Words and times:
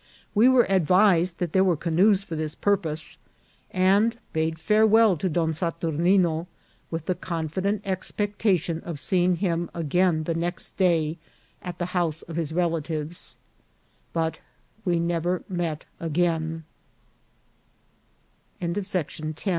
We 0.33 0.49
were 0.49 0.65
advised 0.67 1.37
that 1.37 1.53
there 1.53 1.63
were 1.63 1.77
canoes 1.77 2.23
for 2.23 2.35
this 2.35 2.55
purpose, 2.55 3.19
and 3.69 4.17
bade 4.33 4.57
fare 4.57 4.87
well 4.87 5.15
to 5.17 5.29
Don 5.29 5.51
Saturnino 5.53 6.47
with 6.89 7.05
the 7.05 7.13
confident 7.13 7.83
expectation 7.85 8.79
of 8.79 8.99
seeing 8.99 9.35
him 9.35 9.69
again 9.75 10.23
the 10.23 10.33
next 10.33 10.71
day 10.75 11.19
at 11.61 11.77
the 11.77 11.85
house 11.93 12.23
of 12.23 12.35
his 12.35 12.51
relatives; 12.51 13.37
but 14.11 14.39
we 14.83 14.99
never 14.99 15.43